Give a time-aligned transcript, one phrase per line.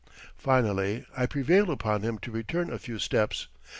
[0.35, 3.45] Finally I prevailed upon him to return a few steps.